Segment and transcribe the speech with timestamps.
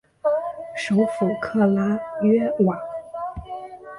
[0.75, 2.75] 首府克拉约瓦。